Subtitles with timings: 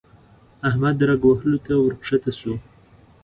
[0.67, 2.53] احمد رګ وهلو ته ورکښته شو.